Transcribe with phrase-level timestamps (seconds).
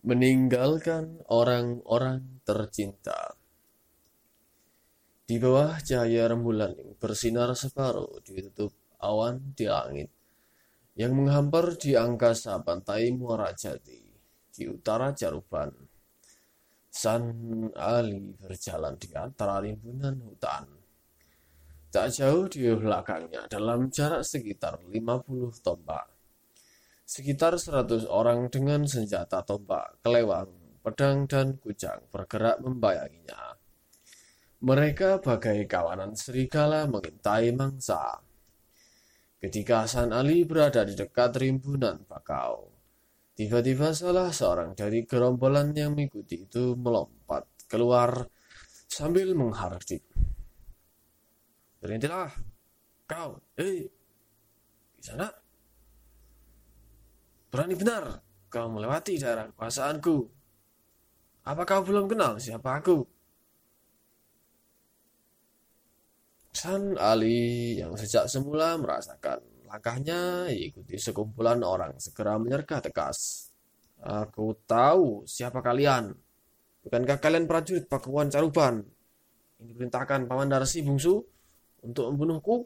[0.00, 3.36] meninggalkan orang-orang tercinta.
[5.28, 10.10] Di bawah cahaya rembulan yang bersinar separuh ditutup awan di langit
[10.96, 14.00] yang menghampar di angkasa pantai Muara Jati
[14.50, 15.70] di utara Jaruban.
[16.90, 17.22] San
[17.78, 20.66] Ali berjalan di antara rimbunan hutan.
[21.94, 26.19] Tak jauh di belakangnya dalam jarak sekitar 50 tombak
[27.10, 30.46] Sekitar seratus orang dengan senjata tombak, kelewang,
[30.78, 33.58] pedang, dan kujang bergerak membayanginya.
[34.62, 38.22] Mereka bagai kawanan serigala mengintai mangsa.
[39.42, 42.70] Ketika Hasan Ali berada di dekat rimbunan bakau,
[43.34, 48.22] tiba-tiba salah seorang dari gerombolan yang mengikuti itu melompat keluar
[48.86, 50.06] sambil menghardik.
[51.82, 52.30] Berhentilah,
[53.10, 53.90] kau, hei,
[54.94, 55.39] di sana
[57.50, 60.16] Berani benar kau melewati daerah kekuasaanku.
[61.46, 63.02] Apa kau belum kenal siapa aku?
[66.50, 69.38] San Ali yang sejak semula merasakan
[69.70, 73.50] langkahnya ikuti sekumpulan orang segera menyergah tegas.
[74.02, 76.10] Aku tahu siapa kalian.
[76.80, 78.82] Bukankah kalian prajurit Pakuan Caruban?
[79.60, 81.20] Ini perintahkan Paman Darsi Bungsu
[81.84, 82.64] untuk membunuhku?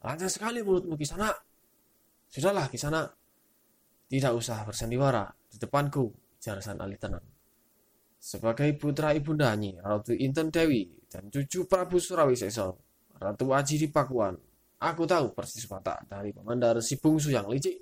[0.00, 1.28] Lancar sekali mulutmu di sana.
[2.36, 3.00] Sudahlah, di sana.
[4.06, 7.24] Tidak usah bersandiwara di depanku, jarasan Ali tenang.
[8.20, 12.76] Sebagai putra ibunda Nyi, Ratu Inten Dewi, dan cucu Prabu Surawi Seso,
[13.16, 14.36] Ratu Aji di Pakuan,
[14.84, 17.80] aku tahu persis watak dari pemandar si bungsu yang licik.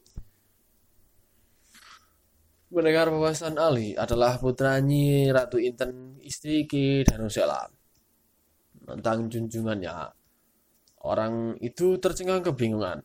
[2.70, 7.66] Mendengar bahasan Ali adalah putra Nyi Ratu Inten istri Ki Danusela.
[8.86, 10.14] Tentang junjungannya,
[11.02, 13.02] orang itu tercengang kebingungan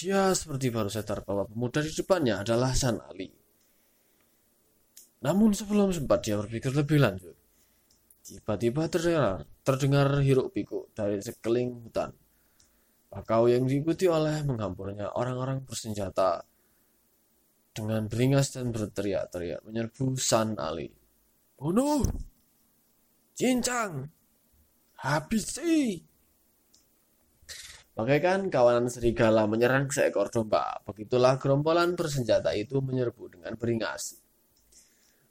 [0.00, 3.28] dia seperti baru sadar bahwa pemuda di depannya adalah San Ali.
[5.20, 7.36] Namun sebelum sempat dia berpikir lebih lanjut,
[8.24, 12.16] tiba-tiba terdengar, terdengar hiruk pikuk dari sekeliling hutan.
[13.12, 16.40] Bakau yang diikuti oleh menghampurnya orang-orang bersenjata
[17.76, 20.88] dengan beringas dan berteriak-teriak menyerbu San Ali.
[21.60, 22.00] Bunuh!
[23.36, 24.08] Cincang!
[25.04, 26.09] Habisi!
[28.00, 34.16] Bagaikan kawanan serigala menyerang seekor domba, begitulah gerombolan bersenjata itu menyerbu dengan beringas.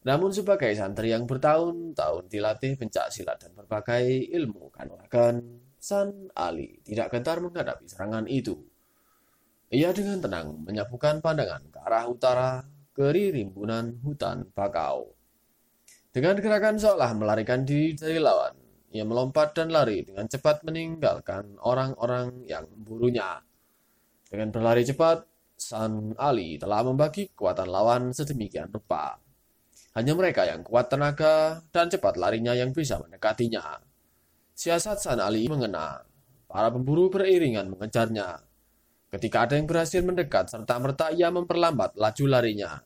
[0.05, 4.05] Namun sebagai santri yang bertahun-tahun dilatih pencak silat dan berbagai
[4.37, 8.53] ilmu kanuragan, San Ali tidak gentar menghadapi serangan itu.
[9.73, 15.17] Ia dengan tenang menyapukan pandangan ke arah utara ke rimbunan hutan bakau.
[16.13, 18.58] Dengan gerakan seolah melarikan diri dari lawan,
[18.89, 23.37] ia melompat dan lari dengan cepat meninggalkan orang-orang yang memburunya.
[24.25, 29.21] Dengan berlari cepat, San Ali telah membagi kekuatan lawan sedemikian rupa.
[29.93, 33.77] Hanya mereka yang kuat tenaga dan cepat larinya yang bisa mendekatinya.
[34.57, 36.01] Siasat San Ali mengena.
[36.49, 38.41] Para pemburu beriringan mengejarnya.
[39.09, 42.81] Ketika ada yang berhasil mendekat serta merta ia memperlambat laju larinya.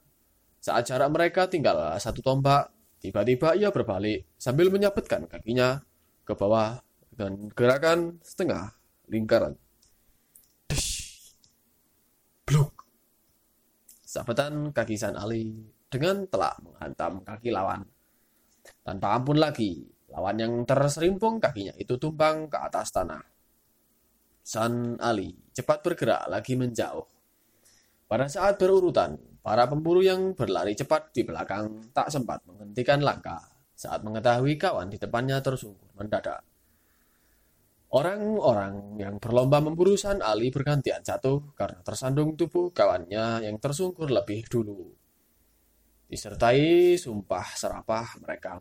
[0.59, 2.71] Saat jarak mereka tinggal satu tombak,
[3.03, 5.83] tiba-tiba ia berbalik sambil menyabetkan kakinya
[6.23, 6.79] ke bawah
[7.11, 8.71] dengan gerakan setengah
[9.11, 9.53] lingkaran.
[12.47, 12.73] Bluk.
[14.03, 15.51] Sabetan kaki San Ali
[15.91, 17.83] dengan telak menghantam kaki lawan.
[18.83, 23.23] Tanpa ampun lagi, lawan yang terserimpung kakinya itu tumbang ke atas tanah.
[24.43, 27.07] San Ali cepat bergerak lagi menjauh.
[28.07, 33.52] Pada saat berurutan, para pemburu yang berlari cepat di belakang tak sempat menghentikan langkah
[33.83, 36.39] saat mengetahui kawan di depannya tersungkur mendadak.
[37.93, 44.49] Orang-orang yang berlomba memburu San Ali bergantian jatuh karena tersandung tubuh kawannya yang tersungkur lebih
[44.49, 44.89] dulu.
[46.09, 48.57] Disertai sumpah serapah mereka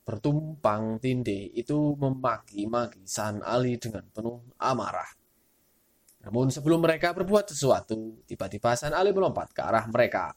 [0.00, 5.12] bertumpang tindih itu memaki-maki San Ali dengan penuh amarah.
[6.24, 10.32] Namun sebelum mereka berbuat sesuatu, tiba-tiba San Ali melompat ke arah mereka.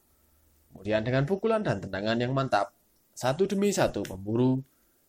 [0.68, 2.76] Kemudian dengan pukulan dan tendangan yang mantap,
[3.14, 4.58] satu demi satu pemburu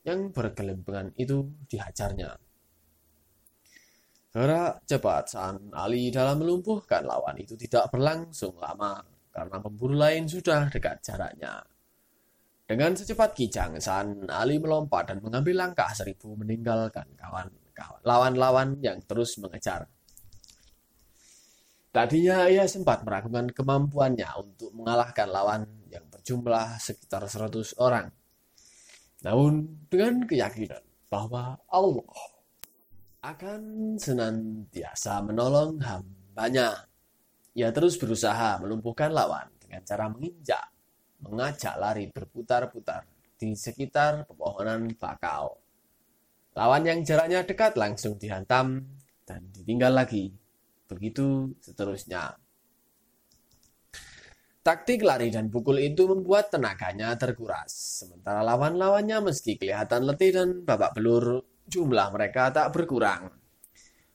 [0.05, 2.37] yang bergelimpangan itu dihajarnya.
[4.35, 10.69] Gerak cepat San Ali dalam melumpuhkan lawan itu tidak berlangsung lama karena pemburu lain sudah
[10.69, 11.62] dekat jaraknya.
[12.65, 17.53] Dengan secepat kijang, San Ali melompat dan mengambil langkah seribu meninggalkan kawan
[18.07, 19.89] lawan-lawan yang terus mengejar.
[21.95, 28.09] Tadinya ia sempat meragukan kemampuannya untuk mengalahkan lawan yang berjumlah sekitar 100 orang.
[29.29, 30.81] Namun dengan keyakinan
[31.12, 32.17] bahwa Allah
[33.21, 33.61] akan
[34.00, 36.88] senantiasa menolong hambanya.
[37.53, 40.65] Ia terus berusaha melumpuhkan lawan dengan cara menginjak,
[41.21, 43.05] mengajak lari berputar-putar
[43.37, 45.61] di sekitar pepohonan bakau.
[46.56, 48.81] Lawan yang jaraknya dekat langsung dihantam
[49.29, 50.32] dan ditinggal lagi.
[50.88, 52.44] Begitu seterusnya.
[54.64, 57.69] Taktik lari dan pukul itu membuat tenaganya terkuras.
[58.00, 63.28] Sementara lawan-lawannya meski kelihatan letih dan babak belur, jumlah mereka tak berkurang.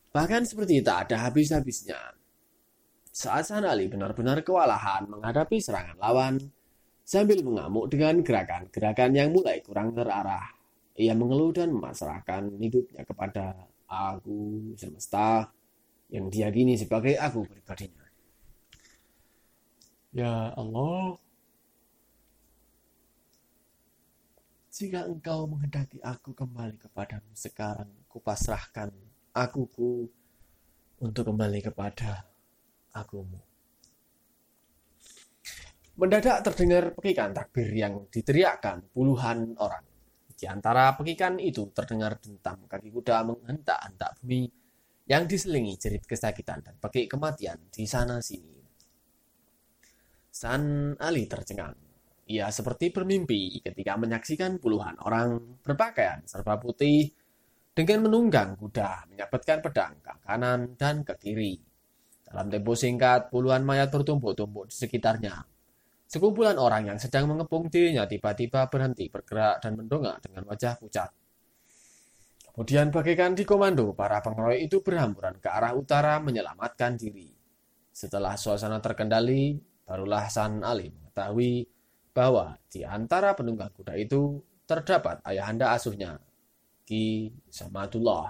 [0.10, 2.02] Bahkan seperti tak ada habis-habisnya.
[3.14, 6.42] Saat Sanali benar-benar kewalahan menghadapi serangan lawan,
[7.06, 10.50] sambil mengamuk dengan gerakan-gerakan yang mulai kurang terarah.
[10.98, 13.54] Ia mengeluh dan memasrahkan hidupnya kepada
[13.86, 15.46] aku semesta
[16.10, 17.99] yang diyakini sebagai aku pribadinya.
[20.10, 21.22] Ya Allah,
[24.74, 28.90] jika engkau menghendaki aku kembali kepadamu sekarang, kupasrahkan
[29.38, 30.10] akuku
[31.06, 32.26] untuk kembali kepada
[32.98, 33.38] akumu.
[36.00, 39.86] Mendadak terdengar pekikan takbir yang diteriakkan puluhan orang.
[40.34, 44.48] Di antara pekikan itu terdengar dentam kaki kuda menghentak-hentak bumi
[45.06, 48.59] yang diselingi jerit kesakitan dan pekik kematian di sana sini.
[50.40, 51.76] San Ali tercengang.
[52.32, 57.12] Ia seperti bermimpi ketika menyaksikan puluhan orang berpakaian serba putih
[57.76, 61.60] dengan menunggang kuda menyabetkan pedang ke kanan dan ke kiri.
[62.24, 65.44] Dalam tempo singkat, puluhan mayat bertumpuk-tumpuk di sekitarnya.
[66.08, 71.12] Sekumpulan orang yang sedang mengepung dirinya tiba-tiba berhenti bergerak dan mendongak dengan wajah pucat.
[72.48, 77.28] Kemudian bagaikan di komando, para pengeroyok itu berhamburan ke arah utara menyelamatkan diri.
[77.92, 81.66] Setelah suasana terkendali, Barulah San Ali mengetahui
[82.14, 84.38] bahwa di antara penunggang kuda itu
[84.70, 86.22] terdapat ayahanda asuhnya,
[86.86, 88.30] Ki Samadullah.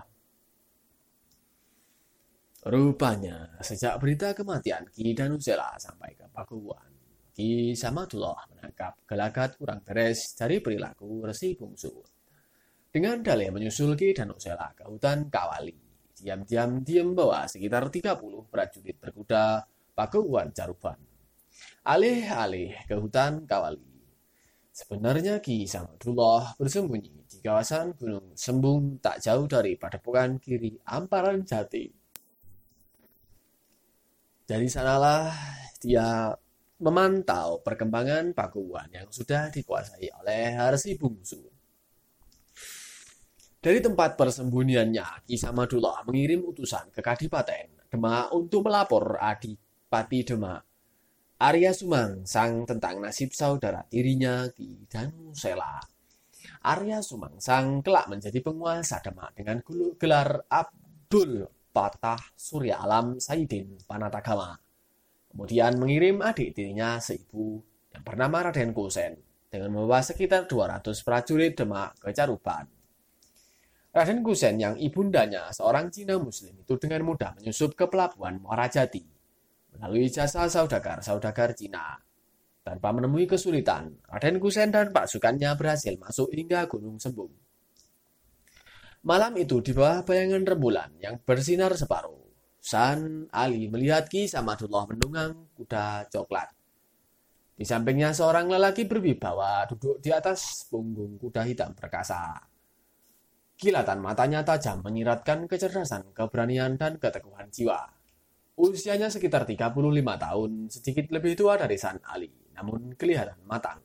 [2.63, 6.95] Rupanya, sejak berita kematian Ki Danusela sampai ke Pakuan,
[7.35, 11.91] Ki Samadullah menangkap gelagat kurang beres dari perilaku Resi Bungsu.
[12.87, 15.75] Dengan dalih menyusul Ki Danusela ke hutan Kawali,
[16.15, 21.08] diam-diam dia membawa sekitar 30 prajurit berkuda Pakuan Caruban
[21.83, 23.89] alih-alih ke hutan Kawali.
[24.69, 31.83] Sebenarnya Ki Samadullah bersembunyi di kawasan Gunung Sembung tak jauh dari padepokan kiri Amparan Jati.
[34.47, 35.35] Dari sanalah
[35.83, 36.31] dia
[36.79, 41.43] memantau perkembangan Pakuan yang sudah dikuasai oleh Harsi Bungsu.
[43.59, 50.68] Dari tempat persembunyiannya, Ki Samadullah mengirim utusan ke Kadipaten Demak untuk melapor Adipati Demak
[51.39, 55.79] Arya Sumang sang tentang nasib saudara tirinya Ki Danusela.
[56.67, 59.63] Arya Sumang sang kelak menjadi penguasa Demak dengan
[59.95, 64.51] gelar Abdul Patah Surya Alam Saidin Panatagama.
[65.31, 67.63] Kemudian mengirim adik tirinya seibu
[67.95, 69.15] yang bernama Raden Kusen
[69.47, 72.67] dengan membawa sekitar 200 prajurit Demak ke Caruban.
[73.95, 79.18] Raden Kusen yang ibundanya seorang Cina Muslim itu dengan mudah menyusup ke pelabuhan Muara Jati
[79.79, 81.95] melalui jasa saudagar-saudagar Cina.
[82.59, 87.31] Tanpa menemui kesulitan, Raden Kusen dan pasukannya berhasil masuk hingga Gunung Sembung.
[89.07, 92.19] Malam itu di bawah bayangan rembulan yang bersinar separuh,
[92.59, 96.51] San Ali melihat Ki Samadullah menunggang kuda coklat.
[97.55, 102.35] Di sampingnya seorang lelaki berwibawa duduk di atas punggung kuda hitam perkasa.
[103.59, 107.98] Kilatan matanya tajam menyiratkan kecerdasan, keberanian, dan keteguhan jiwa.
[108.59, 109.71] Usianya sekitar 35
[110.19, 113.79] tahun, sedikit lebih tua dari San Ali, namun kelihatan matang.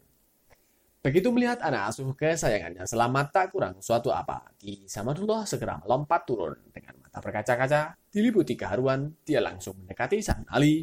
[0.99, 6.59] Begitu melihat anak asuh kesayangannya selamat tak kurang suatu apa, Ki Samadullah segera melompat turun
[6.75, 10.83] dengan mata berkaca-kaca, diliputi keharuan, dia langsung mendekati San Ali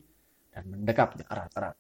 [0.56, 1.76] dan mendekapnya erat-erat.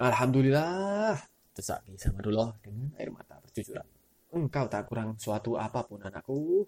[0.00, 1.12] Alhamdulillah,
[1.52, 3.84] desak Ki Samadullah dengan air mata bercucuran.
[4.32, 6.64] Engkau tak kurang suatu apa pun anakku,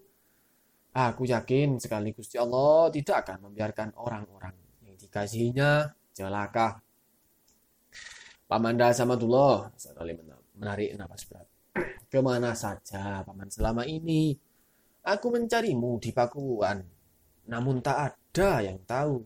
[0.91, 4.51] Aku yakin sekali Gusti Allah tidak akan membiarkan orang-orang
[4.83, 6.83] yang dikasihinya celaka.
[8.43, 10.11] Pamanda Samadullah, sekali
[10.59, 11.47] menarik nafas berat.
[12.11, 14.35] Ke mana saja paman selama ini?
[15.07, 16.83] Aku mencarimu di Pakuan,
[17.47, 19.23] namun tak ada yang tahu.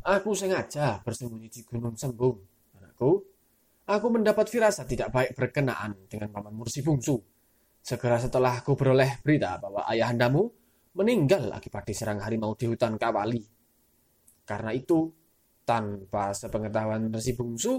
[0.00, 2.40] Aku sengaja bersembunyi di Gunung Sembung,
[2.80, 3.20] anakku.
[3.84, 7.20] Aku mendapat firasat tidak baik berkenaan dengan paman Mursi Bungsu
[7.80, 10.46] Segera setelah aku beroleh berita bahwa ayahandamu
[10.94, 13.40] meninggal akibat diserang harimau di hutan Kawali.
[14.44, 15.08] Karena itu,
[15.64, 17.78] tanpa sepengetahuan Resi Bungsu,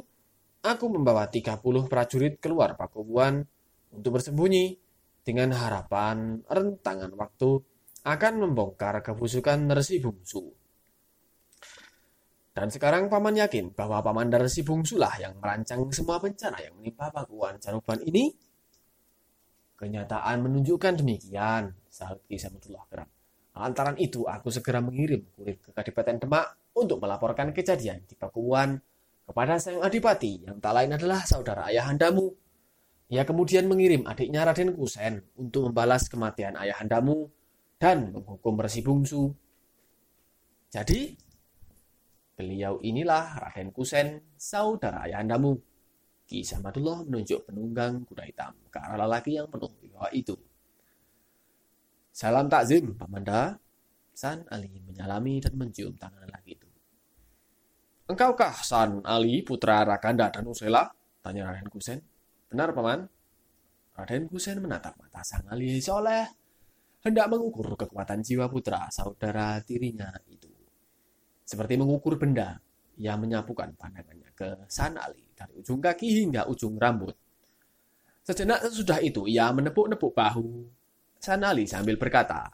[0.64, 3.44] aku membawa 30 prajurit keluar Pakubuan
[3.92, 4.80] untuk bersembunyi
[5.22, 7.62] dengan harapan rentangan waktu
[8.02, 10.62] akan membongkar kebusukan Resi Bungsu.
[12.52, 17.56] Dan sekarang paman yakin bahwa paman Darsi Bungsulah yang merancang semua bencana yang menimpa Pakuan
[17.64, 18.28] Canuban ini.
[19.82, 23.10] Kenyataan menunjukkan demikian, sahut Ki Samudullah geram.
[23.58, 28.78] Lantaran itu aku segera mengirim kurir ke Kadipaten Demak untuk melaporkan kejadian di Pakuan
[29.26, 32.30] kepada Sang Adipati yang tak lain adalah saudara ayahandamu.
[33.10, 37.26] Ia kemudian mengirim adiknya Raden Kusen untuk membalas kematian ayahandamu
[37.82, 39.34] dan menghukum Resi Bungsu.
[40.70, 41.18] Jadi,
[42.38, 45.71] beliau inilah Raden Kusen, saudara ayahandamu.
[46.32, 50.32] Ki Samadullah menunjuk penunggang kuda hitam ke arah lelaki yang penuh wibawa itu.
[52.08, 53.60] Salam takzim, Pamanda.
[54.16, 56.68] San Ali menyalami dan mencium tangan lelaki itu.
[58.08, 60.88] Engkaukah San Ali, putra Rakanda dan Usela?
[61.20, 62.00] Tanya Raden Kusen.
[62.48, 63.12] Benar, Paman.
[64.00, 66.32] Raden Kusen menatap mata Sang Ali soleh.
[67.04, 70.48] Hendak mengukur kekuatan jiwa putra saudara tirinya itu.
[71.44, 72.56] Seperti mengukur benda,
[72.96, 77.18] ia menyapukan pandangannya ke San Ali dari ujung kaki hingga ujung rambut.
[78.22, 80.70] Sejenak sesudah itu, ia menepuk-nepuk bahu
[81.18, 82.54] San Ali sambil berkata,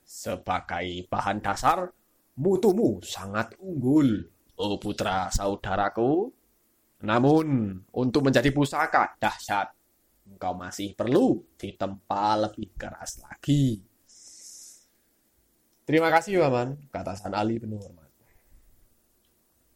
[0.00, 1.92] Sebagai bahan dasar,
[2.40, 4.24] mutumu sangat unggul
[4.56, 6.32] oh putra saudaraku.
[7.02, 9.74] Namun, untuk menjadi pusaka dahsyat,
[10.30, 13.82] engkau masih perlu ditempa lebih keras lagi.
[15.82, 18.06] Terima kasih, Paman, kata San Ali penuh hormat.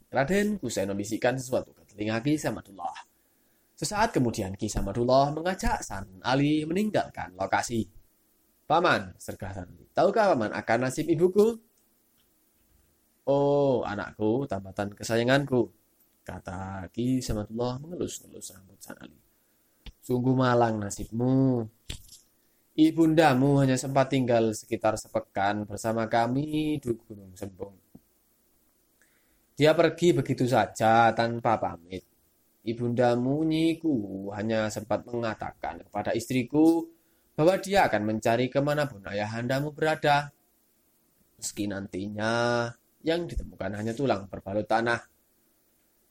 [0.07, 2.93] Raden Kusen membisikkan sesuatu telinga Ki Samadullah.
[3.73, 7.89] Sesaat kemudian Ki Samadullah mengajak San Ali meninggalkan lokasi.
[8.69, 9.89] Paman, sergah San Ali.
[9.97, 11.57] Tahukah Paman akan nasib ibuku?
[13.25, 15.73] Oh, anakku, tambatan kesayanganku,
[16.21, 19.17] kata Ki Samadullah mengelus-elus rambut San Ali.
[20.05, 21.65] Sungguh malang nasibmu.
[22.77, 27.86] Ibundamu hanya sempat tinggal sekitar sepekan bersama kami di Gunung Sembong.
[29.57, 32.05] Dia pergi begitu saja tanpa pamit.
[32.61, 36.85] Ibundamu Nyiku hanya sempat mengatakan kepada istriku
[37.33, 40.29] bahwa dia akan mencari ke mana pun ayahandamu berada.
[41.41, 42.69] Meski nantinya
[43.01, 45.01] yang ditemukan hanya tulang berbalut tanah.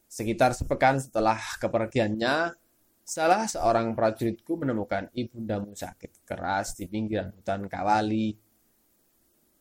[0.09, 2.55] Sekitar sepekan setelah kepergiannya,
[3.05, 8.33] salah seorang prajuritku menemukan ibundamu sakit keras di pinggiran hutan Kawali.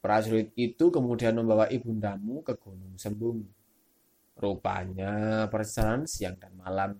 [0.00, 3.63] Prajurit itu kemudian membawa ibundamu ke Gunung Sembung.
[4.34, 6.98] Rupanya perjalanan siang dan malam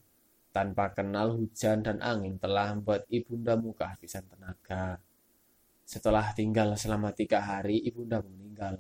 [0.54, 5.02] tanpa kenal hujan dan angin telah membuat ibundamu kehabisan tenaga.
[5.82, 8.78] Setelah tinggal selama tiga hari, ibundamu meninggal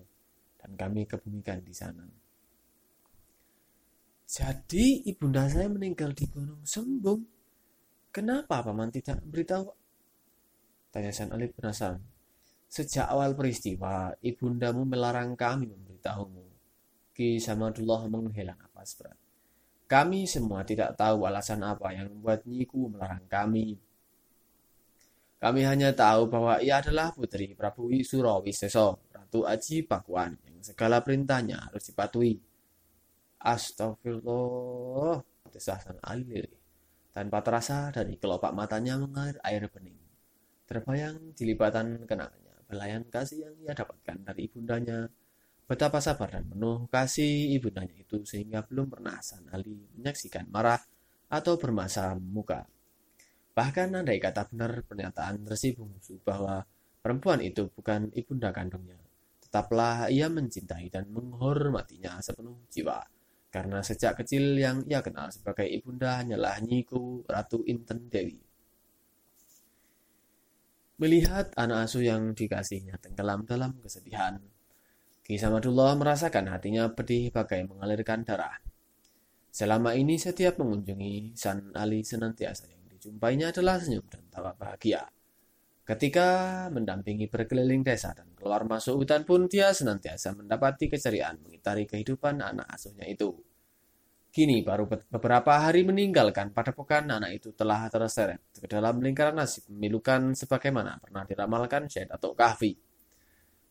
[0.62, 2.06] dan kami kebumikan di sana.
[4.24, 7.22] Jadi ibunda saya meninggal di Gunung Sembung.
[8.08, 9.68] Kenapa paman tidak beritahu?
[10.94, 12.00] Tanya San Ali penasaran.
[12.70, 16.43] Sejak awal peristiwa, ibundamu melarang kami memberitahumu.
[17.14, 19.14] Ki Samadullah menghela napas berat.
[19.86, 23.78] Kami semua tidak tahu alasan apa yang membuat Nyiku melarang kami.
[25.38, 31.84] Kami hanya tahu bahwa ia adalah putri Prabu Surawiseso, Ratu Aji Pakuan, segala perintahnya harus
[31.92, 32.40] dipatuhi.
[33.44, 35.20] Astagfirullah,
[35.52, 36.48] desah San Ali
[37.12, 40.00] Tanpa terasa dari kelopak matanya mengalir air bening.
[40.64, 45.06] Terbayang dilibatan kenangannya, belayan kasih yang ia dapatkan dari ibundanya.
[45.64, 50.80] Betapa sabar dan penuh kasih ibundanya itu sehingga belum pernah San Ali menyaksikan marah
[51.32, 52.68] atau bermasa muka.
[53.56, 56.60] Bahkan andai kata benar pernyataan Resi Bungsu bahwa
[57.00, 59.00] perempuan itu bukan ibunda kandungnya,
[59.54, 62.98] Tetaplah ia mencintai dan menghormatinya sepenuh jiwa.
[63.54, 68.34] Karena sejak kecil yang ia kenal sebagai ibunda hanyalah Nyiku Ratu Inten Dewi.
[70.98, 74.42] Melihat anak asuh yang dikasihnya tenggelam dalam kesedihan,
[75.24, 78.60] Ki Samadullah merasakan hatinya pedih bagai mengalirkan darah.
[79.48, 85.08] Selama ini setiap mengunjungi San Ali senantiasa yang dijumpainya adalah senyum dan tawa bahagia.
[85.84, 86.28] Ketika
[86.68, 92.68] mendampingi berkeliling desa dan keluar masuk hutan pun dia senantiasa mendapati keceriaan mengitari kehidupan anak
[92.68, 93.32] asuhnya itu.
[94.28, 99.72] Kini baru beberapa hari meninggalkan pada pekan anak itu telah terseret ke dalam lingkaran nasib
[99.72, 102.93] memilukan sebagaimana pernah diramalkan Syed atau Kahfi.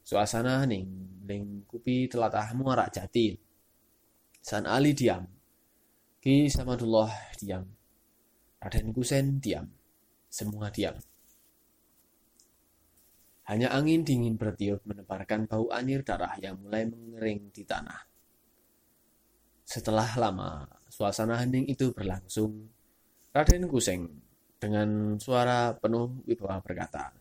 [0.03, 3.31] Suasana hening lingkupi telatah muara jati.
[4.43, 5.23] San Ali diam.
[6.19, 7.63] Ki Samadullah diam.
[8.59, 9.67] Raden Kusen diam.
[10.27, 10.99] Semua diam.
[13.47, 18.07] Hanya angin dingin bertiup menebarkan bau anir darah yang mulai mengering di tanah.
[19.63, 22.71] Setelah lama, suasana hening itu berlangsung.
[23.35, 24.07] Raden Kuseng
[24.59, 27.11] dengan suara penuh wibawa berkata,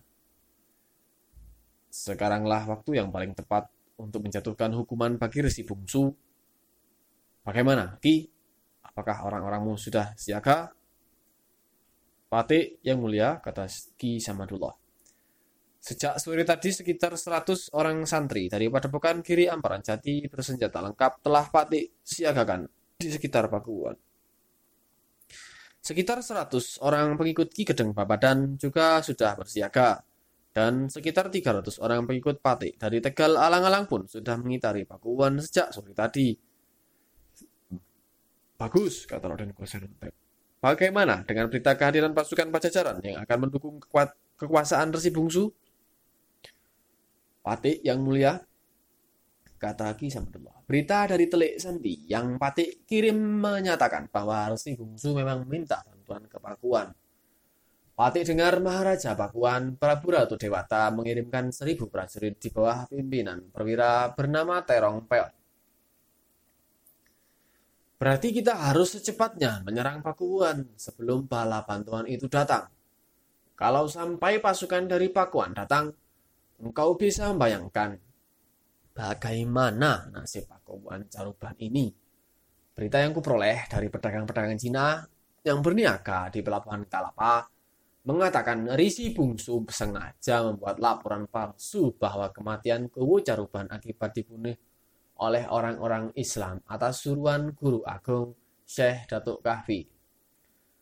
[1.93, 3.69] Sekaranglah waktu yang paling tepat
[4.01, 6.09] untuk menjatuhkan hukuman bagi Resi Bungsu.
[7.45, 8.25] Bagaimana, Ki?
[8.81, 10.73] Apakah orang-orangmu sudah siaga?
[12.33, 13.69] Patih yang mulia, kata
[14.01, 14.73] Ki Samadullah.
[15.83, 21.45] Sejak sore tadi sekitar 100 orang santri dari Padepokan Kiri Amparan Jati bersenjata lengkap telah
[21.53, 22.65] Patih siagakan
[22.97, 23.99] di sekitar Pakuan.
[25.83, 30.01] Sekitar 100 orang pengikut Ki Gedeng Babadan juga sudah bersiaga
[30.53, 35.97] dan sekitar 300 orang pengikut Patih dari Tegal Alang-Alang pun sudah mengitari Pakuan sejak sore
[35.97, 36.37] tadi.
[38.61, 40.13] Bagus, kata Raden Koserentep.
[40.63, 43.83] Bagaimana dengan berita kehadiran pasukan Pajajaran yang akan mendukung
[44.39, 45.51] kekuasaan Resi Bungsu?
[47.43, 48.39] Patik yang mulia,
[49.59, 50.63] kata Ki Samudullah.
[50.63, 56.39] Berita dari Telik Sandi yang Patik kirim menyatakan bahwa Resi Bungsu memang minta bantuan ke
[56.39, 56.95] Pakuan.
[58.03, 64.59] Patik dengar Maharaja Pakuan Prabu Ratu Dewata mengirimkan seribu prajurit di bawah pimpinan perwira bernama
[64.67, 65.31] Terong Peot.
[68.03, 72.67] Berarti kita harus secepatnya menyerang Pakuan sebelum bala bantuan itu datang.
[73.55, 75.95] Kalau sampai pasukan dari Pakuan datang,
[76.59, 78.03] Engkau bisa membayangkan
[78.99, 81.95] bagaimana nasib Pakuan Caruban ini.
[82.75, 84.99] Berita yang kuperoleh dari pedagang-pedagang Cina
[85.47, 87.52] yang berniaga di pelabuhan Kalapa
[88.03, 94.55] mengatakan Risi Bungsu sengaja membuat laporan palsu bahwa kematian Kuwu Caruban akibat dibunuh
[95.23, 98.35] oleh orang-orang Islam atas suruhan Guru Agung
[98.67, 99.87] Syekh Datuk Kahfi.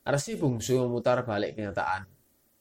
[0.01, 2.21] Resi Bungsu memutar balik kenyataan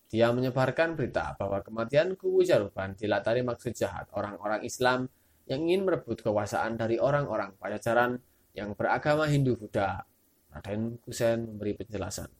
[0.10, 5.06] dia menyebarkan berita bahwa kematian Kuwu Jaruban dilatari maksud jahat orang-orang Islam
[5.46, 8.18] yang ingin merebut kekuasaan dari orang-orang Pajajaran
[8.58, 10.02] yang beragama Hindu-Buddha.
[10.50, 12.39] Raden Kusen memberi penjelasan.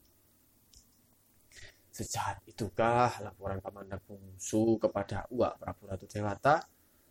[2.00, 6.64] Sejahat itukah laporan Pamandak Bungsu kepada Uak Prabu Ratu Dewata?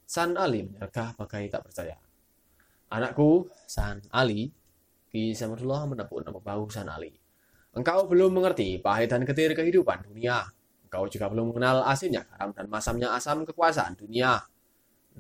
[0.09, 1.93] San Ali menyergah bagai tak percaya.
[2.89, 4.49] Anakku, San Ali,
[5.13, 7.13] Ki Samadullah menepuk-nepuk bahu San Ali.
[7.77, 10.49] Engkau belum mengerti pahit dan ketir kehidupan dunia.
[10.89, 14.41] Engkau juga belum mengenal asinnya garam dan masamnya asam kekuasaan dunia.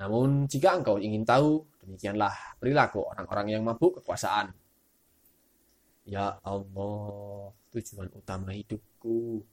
[0.00, 4.48] Namun jika engkau ingin tahu, demikianlah perilaku orang-orang yang mabuk kekuasaan.
[6.08, 9.44] Ya Allah, tujuan utama hidupku.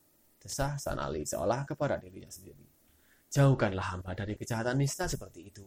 [0.46, 2.70] Desah Sanali seolah kepada dirinya sendiri.
[3.34, 5.66] Jauhkanlah hamba dari kejahatan nista seperti itu.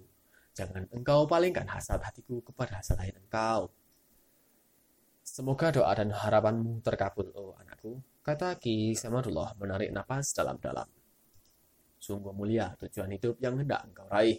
[0.55, 3.75] Jangan engkau palingkan hasrat hatiku kepada selain engkau.
[5.27, 10.87] Semoga doa dan harapanmu terkabul, oh anakku, kata Ki Samadullah menarik napas dalam-dalam.
[11.99, 14.39] Sungguh mulia tujuan hidup yang hendak engkau raih.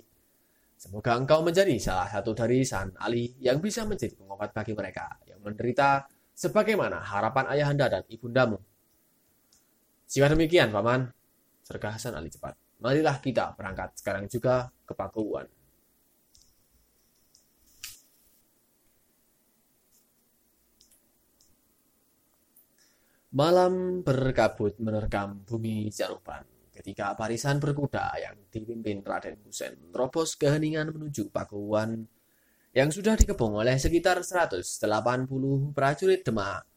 [0.80, 5.44] Semoga engkau menjadi salah satu dari San Ali yang bisa menjadi pengobat bagi mereka yang
[5.44, 8.56] menderita sebagaimana harapan ayahanda dan ibundamu.
[10.10, 11.06] Jika demikian, Paman,
[11.62, 12.58] sergah Hasan Ali cepat.
[12.82, 15.46] Marilah kita berangkat sekarang juga ke Pakuan.
[23.30, 26.42] Malam berkabut menerkam bumi Jaruban
[26.74, 32.10] ketika barisan berkuda yang dipimpin Raden Kusen menerobos keheningan menuju Pakuan
[32.74, 34.74] yang sudah dikepung oleh sekitar 180
[35.78, 36.69] prajurit Demak,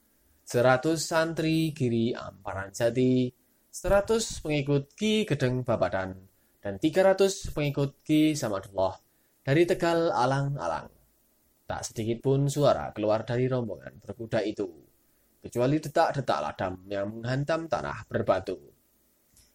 [0.52, 3.24] 100 santri Giri Amparan Jati,
[3.72, 6.12] 100 pengikut Ki Gedeng Babadan,
[6.60, 9.00] dan 300 pengikut Ki Samadullah
[9.40, 10.92] dari Tegal Alang-Alang.
[11.64, 14.68] Tak sedikit pun suara keluar dari rombongan berkuda itu
[15.40, 18.60] kecuali detak-detak ladam yang menghantam tanah berbatu.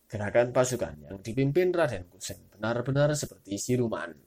[0.10, 4.18] Gerakan pasukan yang dipimpin Raden Kusen benar-benar seperti siruman,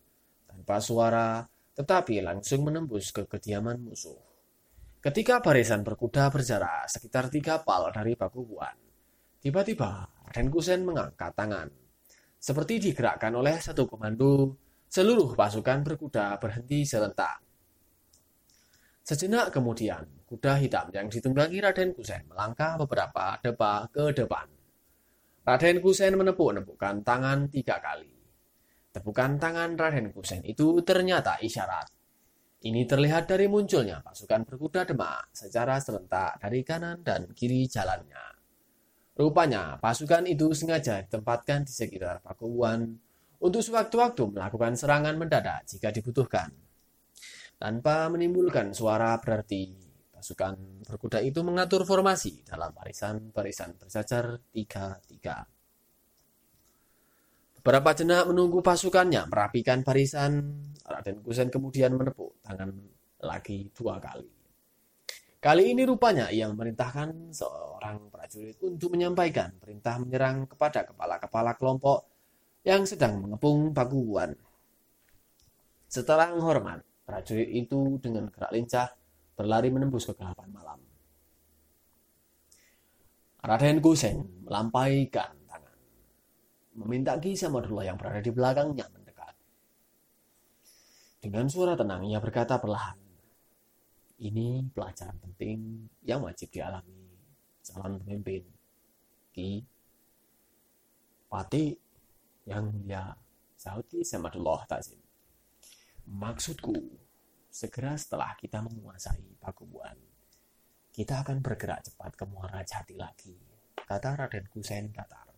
[0.46, 1.42] tanpa suara,
[1.74, 4.29] tetapi langsung menembus ke kediaman musuh.
[5.00, 8.76] Ketika barisan berkuda berjarak sekitar tiga pal dari Pakubuan,
[9.40, 11.72] tiba-tiba Raden Kusen mengangkat tangan.
[12.36, 14.60] Seperti digerakkan oleh satu komando,
[14.92, 17.40] seluruh pasukan berkuda berhenti serentak.
[19.00, 24.52] Sejenak kemudian, kuda hitam yang ditunggangi Raden Kusen melangkah beberapa depa ke depan.
[25.48, 28.12] Raden Kusen menepuk-nepukkan tangan tiga kali.
[28.92, 31.99] Tepukan tangan Raden Kusen itu ternyata isyarat.
[32.60, 38.36] Ini terlihat dari munculnya pasukan berkuda Demak secara serentak dari kanan dan kiri jalannya.
[39.16, 43.00] Rupanya pasukan itu sengaja ditempatkan di sekitar Pakuan
[43.40, 46.52] untuk sewaktu-waktu melakukan serangan mendadak jika dibutuhkan.
[47.56, 49.72] Tanpa menimbulkan suara berarti
[50.12, 55.48] pasukan berkuda itu mengatur formasi dalam barisan-barisan berjajar tiga-tiga.
[57.60, 60.64] Beberapa jenak menunggu pasukannya merapikan barisan.
[60.80, 62.72] Raden Kusen kemudian menepuk tangan
[63.20, 64.24] lagi dua kali.
[65.40, 72.08] Kali ini rupanya ia memerintahkan seorang prajurit untuk menyampaikan perintah menyerang kepada kepala-kepala kelompok
[72.64, 74.32] yang sedang mengepung baguan.
[75.88, 78.86] Setelah menghormat, Prajurit itu dengan gerak lincah
[79.34, 80.78] berlari menembus kegelapan malam.
[83.42, 85.34] Raden Kusen melampaikan
[86.76, 89.34] meminta Ki Samadullah yang berada di belakangnya mendekat.
[91.20, 92.96] Dengan suara tenang ia berkata perlahan,
[94.20, 97.00] ini pelajaran penting yang wajib dialami
[97.64, 98.44] calon pemimpin.
[99.30, 99.62] Ki,
[101.30, 101.70] Pati
[102.50, 103.14] yang mulia
[103.54, 104.98] sahut Ki Samadullah Tazim.
[106.10, 106.74] Maksudku,
[107.46, 109.94] segera setelah kita menguasai Pakubuan,
[110.90, 113.38] kita akan bergerak cepat ke Muara Jati lagi,
[113.78, 115.29] kata Raden Kusen Katar.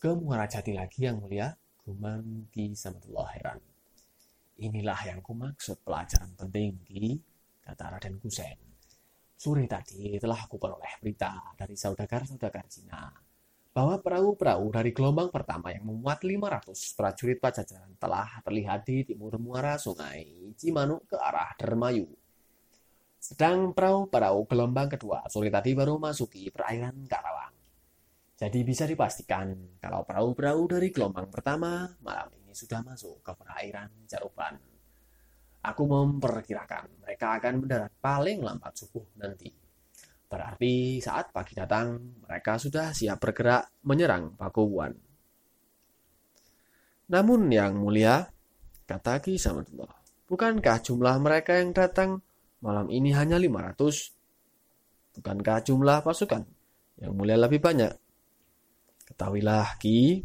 [0.00, 1.52] Ke Muara Jati lagi yang mulia,
[1.84, 3.60] gumam Ki Samadullah heran.
[4.56, 7.20] Inilah yang kumaksud pelajaran penting, Ki,
[7.60, 8.56] kata Raden Kusen.
[9.36, 13.12] Sore tadi telah aku peroleh berita dari saudagar-saudagar Cina
[13.76, 19.76] bahwa perahu-perahu dari gelombang pertama yang memuat 500 prajurit Pajajaran telah terlihat di timur muara
[19.76, 22.08] sungai Cimanuk ke arah Dermayu.
[23.20, 27.59] Sedang perahu-perahu gelombang kedua sore tadi baru masuki perairan Karawang.
[28.40, 34.56] Jadi bisa dipastikan kalau perahu-perahu dari gelombang pertama malam ini sudah masuk ke perairan Jaruban.
[35.60, 39.52] Aku memperkirakan mereka akan mendarat paling lambat subuh nanti.
[40.24, 44.94] Berarti saat pagi datang, mereka sudah siap bergerak menyerang Pakuwuan.
[47.12, 48.24] Namun yang mulia,
[48.88, 49.90] kata Ki Samadullah,
[50.30, 52.22] bukankah jumlah mereka yang datang
[52.60, 55.16] Malam ini hanya 500.
[55.16, 56.44] Bukankah jumlah pasukan
[57.00, 57.92] yang mulia lebih banyak?
[59.10, 60.22] Ketahuilah Ki,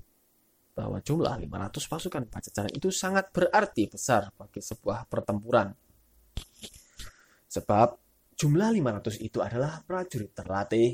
[0.75, 5.73] bahwa jumlah 500 pasukan Pajajaran itu sangat berarti besar bagi sebuah pertempuran.
[7.49, 7.87] Sebab
[8.35, 10.93] jumlah 500 itu adalah prajurit terlatih,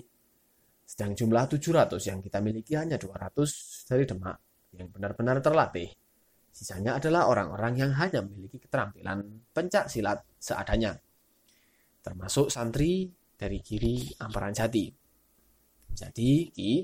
[0.86, 4.38] sedang jumlah 700 yang kita miliki hanya 200 dari Demak
[4.78, 5.90] yang benar-benar terlatih.
[6.52, 9.24] Sisanya adalah orang-orang yang hanya memiliki keterampilan
[9.56, 11.00] pencak silat seadanya
[12.02, 14.90] termasuk santri dari kiri Amparan Jati.
[15.94, 16.82] Jadi, Ki,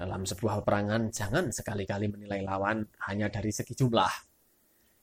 [0.00, 4.08] dalam sebuah perangan jangan sekali-kali menilai lawan hanya dari segi jumlah.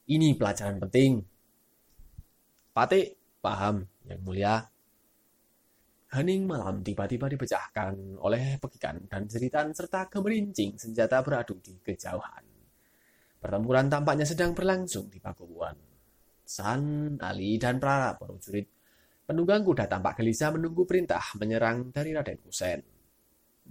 [0.10, 1.22] Ini pelajaran penting.
[2.74, 3.02] Pati,
[3.38, 4.58] paham, yang mulia.
[6.18, 12.42] Hening malam tiba-tiba dipecahkan oleh pekikan dan jeritan serta gemerincing senjata beradu di kejauhan.
[13.38, 15.78] Pertempuran tampaknya sedang berlangsung di Pakubuan.
[16.42, 18.66] San, Ali, dan para prajurit
[19.28, 22.80] Penunggang kuda tampak gelisah menunggu perintah menyerang dari Raden Kusen.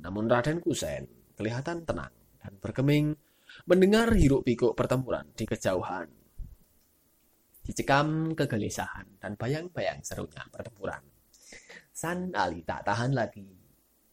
[0.05, 3.15] Namun Raden Kusen kelihatan tenang dan berkeming
[3.69, 6.09] mendengar hiruk pikuk pertempuran di kejauhan.
[7.63, 11.03] Dicekam kegelisahan dan bayang-bayang serunya pertempuran.
[11.93, 13.47] San Ali tak tahan lagi.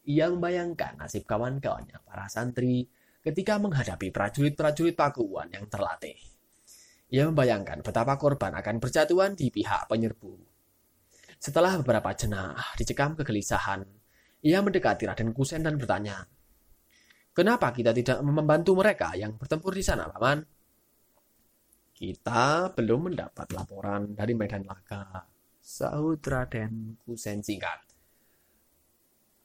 [0.04, 2.86] Ia membayangkan nasib kawan-kawannya para santri
[3.24, 6.20] ketika menghadapi prajurit-prajurit Pakuan yang terlatih.
[7.14, 10.54] Ia membayangkan betapa korban akan berjatuhan di pihak penyerbu
[11.44, 13.84] setelah beberapa jenah dicekam kegelisahan,
[14.48, 16.24] ia mendekati Raden Kusen dan bertanya,
[17.34, 20.46] Kenapa kita tidak membantu mereka yang bertempur di sana, Paman?
[21.94, 25.26] Kita belum mendapat laporan dari medan laga,
[25.58, 27.82] sahut Raden Kusen singkat.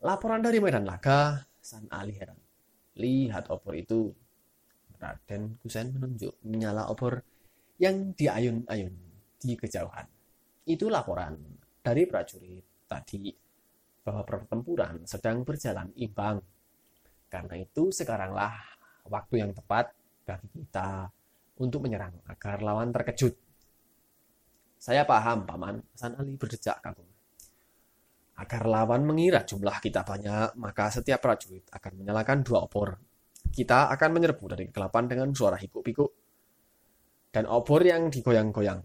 [0.05, 2.37] Laporan dari medan laga, San Ali heran.
[3.01, 4.13] Lihat obor itu.
[4.99, 7.25] Raden Kusen menunjuk menyala obor
[7.81, 8.95] yang diayun-ayun
[9.39, 10.05] di kejauhan.
[10.67, 11.39] Itu laporan
[11.81, 13.31] dari prajurit tadi
[14.03, 16.43] bahwa pertempuran sedang berjalan imbang.
[17.29, 18.57] Karena itu sekaranglah
[19.09, 19.93] waktu yang tepat
[20.25, 21.09] bagi kita
[21.61, 23.37] untuk menyerang agar lawan terkejut.
[24.79, 25.83] Saya paham, Paman.
[25.93, 27.09] Hasan Ali berdejak kagum.
[28.39, 32.95] Agar lawan mengira jumlah kita banyak, maka setiap prajurit akan menyalakan dua obor.
[33.51, 36.11] Kita akan menyerbu dari kegelapan dengan suara hikuk-pikuk
[37.35, 38.79] dan obor yang digoyang-goyang,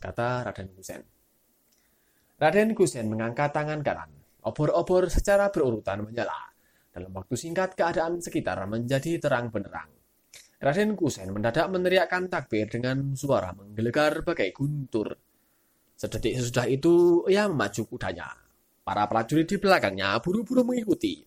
[0.00, 1.02] kata Raden Husen.
[2.40, 4.10] Raden Kusen mengangkat tangan kanan.
[4.44, 6.53] Obor-obor secara berurutan menyala.
[6.94, 9.90] Dalam waktu singkat, keadaan sekitar menjadi terang benderang.
[10.62, 15.10] Raden Kusen mendadak meneriakkan takbir dengan suara menggelegar bagai guntur.
[15.98, 18.30] Sedetik sesudah itu, ia memacu kudanya.
[18.86, 21.18] Para prajurit di belakangnya buru-buru mengikuti.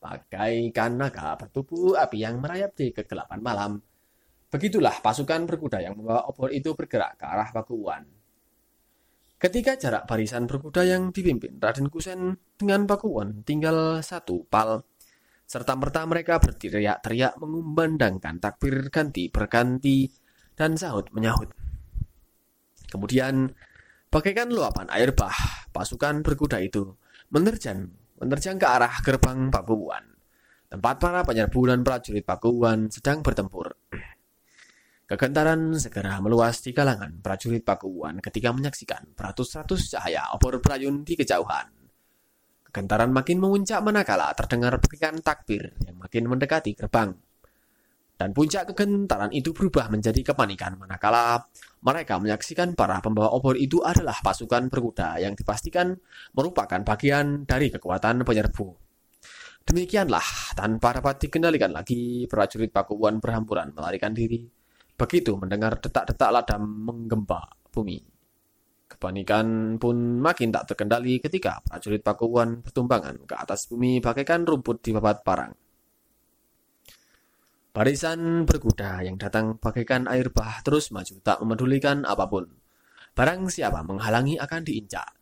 [0.00, 3.72] Bagaikan naga bertubuh api yang merayap di kegelapan malam.
[4.48, 8.08] Begitulah pasukan berkuda yang membawa obor itu bergerak ke arah Pakuan.
[9.36, 14.80] Ketika jarak barisan berkuda yang dipimpin Raden Kusen dengan Pakuwon tinggal satu pal,
[15.44, 20.08] serta merta mereka berteriak-teriak mengumandangkan takbir ganti berganti
[20.56, 21.52] dan sahut menyahut.
[22.88, 23.52] Kemudian,
[24.08, 25.36] bagaikan luapan air bah,
[25.68, 26.96] pasukan berkuda itu
[27.28, 30.16] menerjang, menerjang ke arah gerbang Pakuwon,
[30.72, 33.76] tempat para penyerbu dan prajurit Pakuwon sedang bertempur.
[35.06, 41.70] Kegentaran segera meluas di kalangan prajurit Pakuan ketika menyaksikan beratus-ratus cahaya obor berayun di kejauhan.
[42.66, 47.14] Kegentaran makin memuncak manakala terdengar pekikan takbir yang makin mendekati gerbang.
[48.18, 51.46] Dan puncak kegentaran itu berubah menjadi kepanikan manakala
[51.86, 55.94] mereka menyaksikan para pembawa obor itu adalah pasukan berkuda yang dipastikan
[56.34, 58.66] merupakan bagian dari kekuatan penyerbu.
[59.70, 64.55] Demikianlah, tanpa dapat dikendalikan lagi, prajurit Pakuan berhamburan melarikan diri
[64.96, 68.00] Begitu mendengar detak-detak ladam menggempa bumi.
[68.86, 74.96] Kepanikan pun makin tak terkendali ketika prajurit Pakuan bertumbangan ke atas bumi bagaikan rumput di
[74.96, 75.52] babat parang.
[77.76, 82.48] Barisan berkuda yang datang bagaikan air bah terus maju tak memedulikan apa pun.
[83.12, 85.12] Barang siapa menghalangi akan diinjak.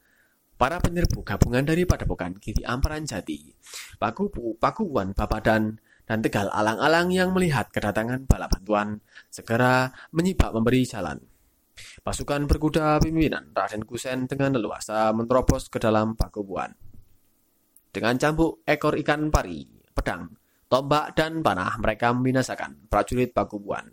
[0.55, 3.51] Para penyerbu gabungan dari Padepokan Kiri Amparan Jati,
[3.99, 9.01] Pakupu, Pakuan, Babadan, dan Tegal alang-alang yang melihat kedatangan bala bantuan
[9.33, 11.21] segera menyibak memberi jalan.
[11.75, 16.71] Pasukan berkuda pimpinan Raden Kusen dengan leluasa menerobos ke dalam pakubuan.
[17.91, 20.31] Dengan cambuk ekor ikan pari, pedang,
[20.71, 23.91] tombak, dan panah mereka membinasakan prajurit pakubuan.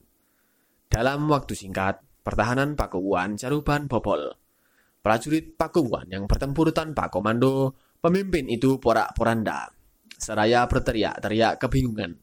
[0.92, 4.36] Dalam waktu singkat, pertahanan pakubuan Caruban bobol.
[5.02, 9.81] Prajurit pakubuan yang bertempur tanpa komando, pemimpin itu porak-poranda
[10.22, 12.14] seraya berteriak-teriak kebingungan.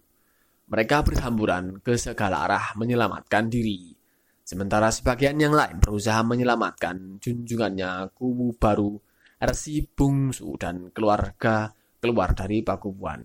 [0.71, 3.99] Mereka berhamburan ke segala arah menyelamatkan diri.
[4.47, 8.97] Sementara sebagian yang lain berusaha menyelamatkan junjungannya kubu baru
[9.43, 13.21] Resi Bungsu dan keluarga keluar dari pakubuan.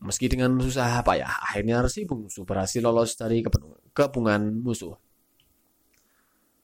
[0.00, 3.44] Meski dengan susah payah, akhirnya Resi Bungsu berhasil lolos dari
[3.92, 4.96] kepungan musuh.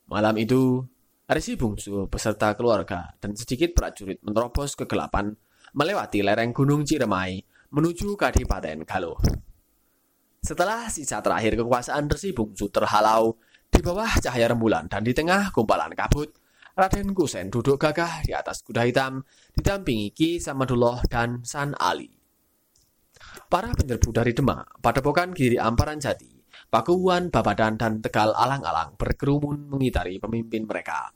[0.09, 0.87] Malam itu,
[1.27, 5.35] Resi Bungsu beserta keluarga dan sedikit prajurit menerobos kegelapan
[5.77, 7.37] melewati lereng Gunung Ciremai
[7.69, 9.21] menuju Kadipaten Galuh.
[10.41, 13.37] Setelah sisa terakhir kekuasaan Resi Bungsu terhalau
[13.69, 16.33] di bawah cahaya rembulan dan di tengah gumpalan kabut,
[16.73, 19.21] Raden Kusen duduk gagah di atas kuda hitam
[19.53, 22.09] didampingi Ki Samadullah dan San Ali.
[23.53, 26.41] Para penyerbu dari Demak, Padepokan Giri Amparan Jati,
[26.73, 31.13] Pakuwan, Babadan, dan Tegal alang-alang berkerumun mengitari pemimpin mereka.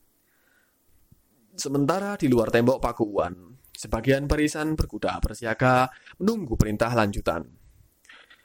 [1.56, 5.88] Sementara di luar tembok Pakuwan, Sebagian barisan berkuda bersiaga
[6.20, 7.48] menunggu perintah lanjutan.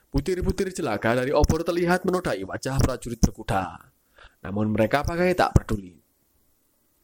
[0.08, 3.76] Butir-butir jelaga dari obor terlihat menodai wajah prajurit berkuda.
[4.48, 5.92] Namun mereka pakai tak peduli.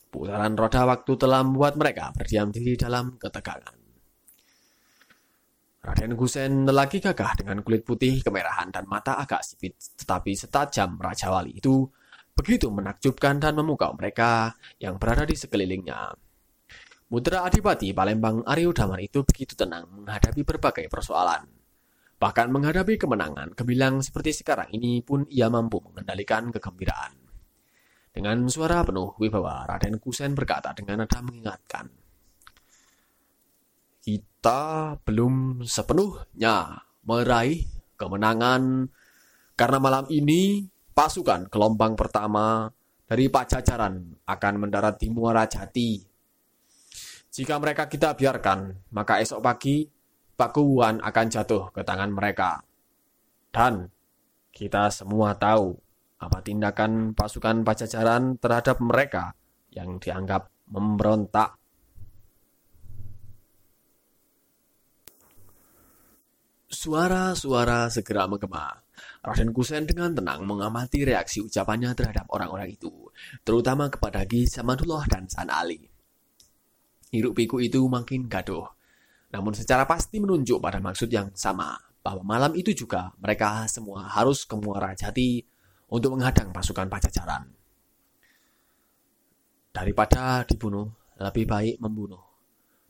[0.08, 3.76] Putaran roda waktu telah membuat mereka berdiam diri dalam ketegangan.
[5.84, 11.36] Raden Gusen lelaki gagah dengan kulit putih kemerahan dan mata agak sipit tetapi setajam Raja
[11.36, 11.84] Wali itu
[12.32, 16.31] begitu menakjubkan dan memukau mereka yang berada di sekelilingnya.
[17.12, 21.44] Putra Adipati Palembang Aryo Damar itu begitu tenang menghadapi berbagai persoalan.
[22.16, 27.12] Bahkan menghadapi kemenangan gemilang seperti sekarang ini pun ia mampu mengendalikan kegembiraan.
[28.16, 31.92] Dengan suara penuh wibawa, Raden Kusen berkata dengan nada mengingatkan.
[34.00, 37.68] Kita belum sepenuhnya meraih
[38.00, 38.88] kemenangan
[39.60, 40.64] karena malam ini
[40.96, 42.72] pasukan gelombang pertama
[43.04, 46.11] dari Pajajaran akan mendarat di Muara Jati
[47.32, 49.88] jika mereka kita biarkan, maka esok pagi
[50.36, 52.60] Pakuan akan jatuh ke tangan mereka.
[53.54, 53.86] Dan
[54.50, 55.78] kita semua tahu
[56.18, 59.38] apa tindakan pasukan Pajajaran terhadap mereka
[59.70, 61.62] yang dianggap memberontak.
[66.72, 68.72] Suara-suara segera menggema.
[69.22, 72.90] Raden Kusen dengan tenang mengamati reaksi ucapannya terhadap orang-orang itu,
[73.46, 75.91] terutama kepada Gi Samadullah dan San Ali.
[77.12, 78.72] Hiruk pikuk itu makin gaduh.
[79.36, 84.48] Namun secara pasti menunjuk pada maksud yang sama, bahwa malam itu juga mereka semua harus
[84.48, 85.44] ke Muara Jati
[85.92, 87.52] untuk menghadang pasukan Pajajaran.
[89.72, 90.88] Daripada dibunuh,
[91.20, 92.20] lebih baik membunuh.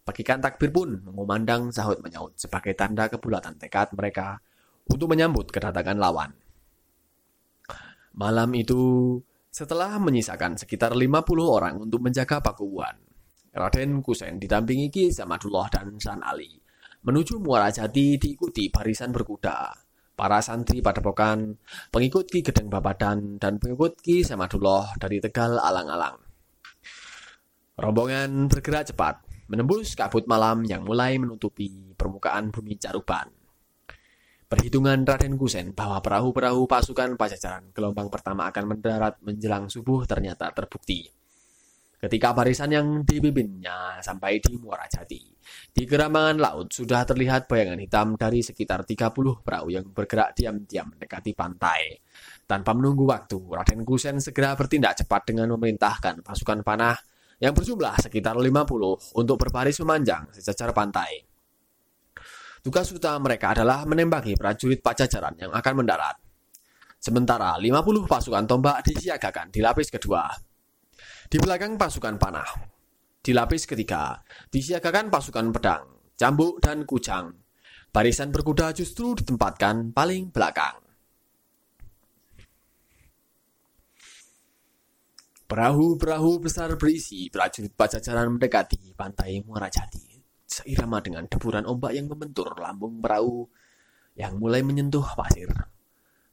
[0.01, 4.41] Pekikan takbir pun mengumandang sahut menyaut sebagai tanda kebulatan tekad mereka
[4.89, 6.33] untuk menyambut kedatangan lawan.
[8.17, 9.17] Malam itu,
[9.53, 13.10] setelah menyisakan sekitar 50 orang untuk menjaga Pakuwan,
[13.51, 16.55] Raden Kusen didampingi Ki Samadullah dan San Ali.
[17.03, 19.75] Menuju Muara Jati diikuti barisan berkuda.
[20.15, 21.59] Para santri padepokan,
[21.91, 26.15] pengikut Ki Gedeng Babadan, dan pengikut Ki Samadullah dari Tegal Alang-Alang.
[27.75, 29.19] Rombongan bergerak cepat,
[29.51, 33.27] menembus kabut malam yang mulai menutupi permukaan bumi Caruban.
[34.47, 41.20] Perhitungan Raden Kusen bahwa perahu-perahu pasukan Pajajaran gelombang pertama akan mendarat menjelang subuh ternyata terbukti.
[42.01, 45.21] Ketika barisan yang dipimpinnya sampai di Muara Jati.
[45.69, 51.37] Di kerambangan laut sudah terlihat bayangan hitam dari sekitar 30 perahu yang bergerak diam-diam mendekati
[51.37, 51.93] pantai.
[52.49, 56.97] Tanpa menunggu waktu, Raden Kusen segera bertindak cepat dengan memerintahkan pasukan panah
[57.37, 61.21] yang berjumlah sekitar 50 untuk berbaris memanjang sejajar pantai.
[62.61, 66.17] Tugas utama mereka adalah menembaki prajurit pajajaran yang akan mendarat.
[67.01, 70.50] Sementara 50 pasukan tombak disiagakan di lapis kedua.
[71.31, 72.43] Di belakang pasukan panah.
[73.23, 74.19] Di lapis ketiga,
[74.51, 77.31] disiagakan pasukan pedang, cambuk, dan kujang.
[77.87, 80.75] Barisan berkuda justru ditempatkan paling belakang.
[85.47, 90.19] Perahu-perahu besar berisi prajurit pajajaran mendekati pantai Muara Jati.
[90.43, 93.47] Seirama dengan deburan ombak yang membentur lambung perahu
[94.19, 95.47] yang mulai menyentuh pasir.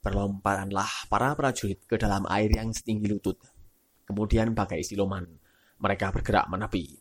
[0.02, 3.57] Berlompatanlah para prajurit ke dalam air yang setinggi lutut.
[4.08, 5.20] Kemudian bagai siluman,
[5.84, 6.96] mereka bergerak menepi.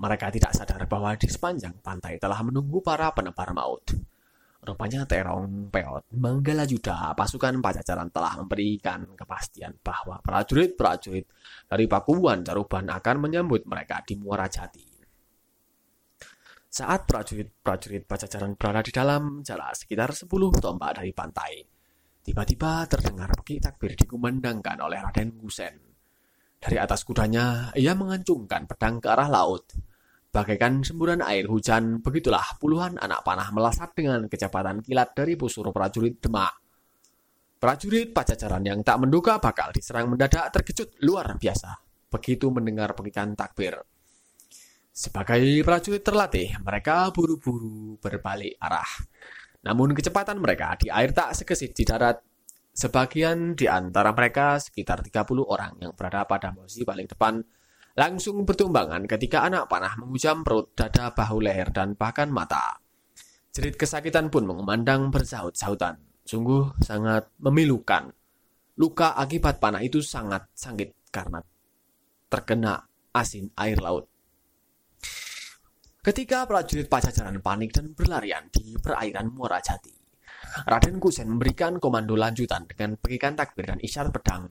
[0.00, 3.84] Mereka tidak sadar bahwa di sepanjang pantai telah menunggu para penebar maut.
[4.60, 11.24] Rupanya Terong Peot Manggala Yuda pasukan Pajajaran telah memberikan kepastian bahwa prajurit-prajurit
[11.64, 14.84] dari Pakuan Caruban akan menyambut mereka di Muara Jati.
[16.68, 20.28] Saat prajurit-prajurit Pajajaran berada di dalam jarak sekitar 10
[20.60, 21.64] tombak dari pantai,
[22.20, 25.89] Tiba-tiba terdengar peki takbir dikumandangkan oleh Raden Gusen.
[26.60, 29.72] Dari atas kudanya, ia mengancungkan pedang ke arah laut.
[30.30, 36.20] Bagaikan semburan air hujan, begitulah puluhan anak panah melesat dengan kecepatan kilat dari pusur prajurit
[36.20, 36.52] Demak.
[37.56, 43.78] Prajurit pajajaran yang tak menduga bakal diserang mendadak terkejut luar biasa begitu mendengar pekikan takbir.
[44.90, 48.90] Sebagai prajurit terlatih, mereka buru-buru berbalik arah.
[49.64, 52.18] Namun kecepatan mereka di air tak sekesit di darat.
[52.80, 57.36] Sebagian di antara mereka, sekitar 30 orang yang berada pada posisi paling depan,
[57.92, 62.80] langsung bertumbangan ketika anak panah menghujam perut, dada, bahu, leher, dan bahkan mata.
[63.52, 66.00] Jerit kesakitan pun mengumandang bersaut-sautan.
[66.24, 68.16] Sungguh sangat memilukan.
[68.80, 71.44] Luka akibat panah itu sangat sangit karena
[72.32, 72.80] terkena
[73.12, 74.08] asin air laut.
[76.00, 79.99] Ketika prajurit Pajajaran panik dan berlarian di perairan Muara Jati,
[80.66, 84.50] Raden Kusen memberikan komando lanjutan dengan pegikan takbir dan isyarat pedang.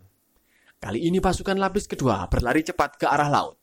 [0.79, 3.59] Kali ini pasukan lapis kedua berlari cepat ke arah laut.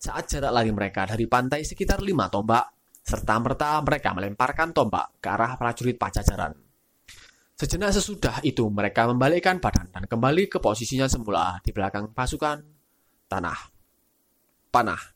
[0.00, 5.28] Saat jarak lari mereka dari pantai sekitar lima tombak, serta merta mereka melemparkan tombak ke
[5.28, 6.56] arah prajurit Pajajaran.
[7.54, 12.58] Sejenak sesudah itu mereka membalikkan badan dan kembali ke posisinya semula di belakang pasukan
[13.30, 13.60] tanah.
[14.74, 15.13] Panah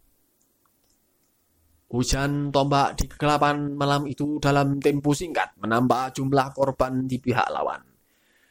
[1.89, 7.81] Hujan tombak di kegelapan malam itu dalam tempo singkat menambah jumlah korban di pihak lawan.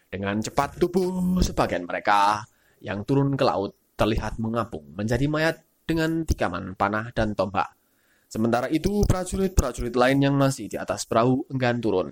[0.10, 2.42] Dengan cepat tubuh sebagian mereka
[2.82, 7.78] yang turun ke laut terlihat mengapung menjadi mayat dengan tikaman panah dan tombak.
[8.26, 12.10] Sementara itu prajurit-prajurit lain yang masih di atas perahu enggan turun.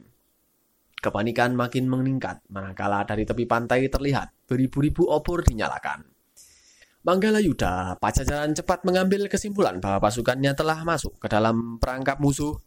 [0.95, 6.14] Kepanikan makin meningkat manakala dari tepi pantai terlihat beribu-ribu obor dinyalakan.
[7.05, 12.57] Manggala Yuda, Pajajaran cepat mengambil kesimpulan bahwa pasukannya telah masuk ke dalam perangkap musuh.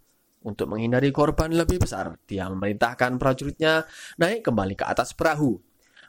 [0.47, 3.83] Untuk menghindari korban lebih besar, dia memerintahkan prajuritnya
[4.15, 5.59] naik kembali ke atas perahu.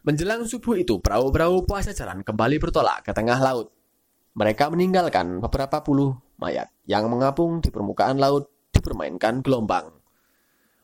[0.06, 3.74] Menjelang subuh itu, perahu-perahu Pajajaran kembali bertolak ke tengah laut.
[4.38, 9.90] Mereka meninggalkan beberapa puluh mayat yang mengapung di permukaan laut dipermainkan gelombang.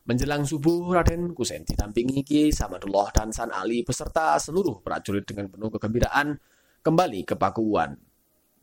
[0.02, 5.70] Menjelang subuh, Raden Kusen didampingi Ki Samadullah dan San Ali beserta seluruh prajurit dengan penuh
[5.70, 6.34] kegembiraan
[6.86, 7.98] kembali ke Pakuan.